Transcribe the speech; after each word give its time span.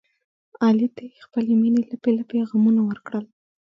علي 0.63 0.87
ته 0.95 1.01
یې 1.11 1.19
خپلې 1.25 1.53
مینې 1.61 1.83
لپې 1.91 2.11
لپې 2.19 2.37
غمونه 2.49 2.81
ورکړل. 2.89 3.25